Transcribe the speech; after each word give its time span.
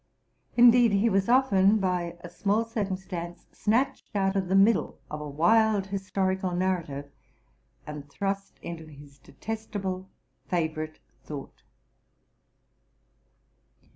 Indeed, 0.57 0.93
he 0.93 1.11
was 1.11 1.29
often, 1.29 1.77
bya 1.77 2.27
small 2.31 2.65
circumstance, 2.65 3.45
snatched 3.51 4.09
out 4.15 4.35
of 4.35 4.47
the 4.47 4.55
middle 4.55 4.97
of 5.11 5.21
a 5.21 5.29
wild 5.29 5.85
historical 5.85 6.55
narrative, 6.55 7.11
and 7.85 8.09
thrust 8.09 8.57
into 8.63 8.87
his 8.87 9.19
detestable 9.19 10.09
favorite 10.47 10.97
thought. 11.23 11.61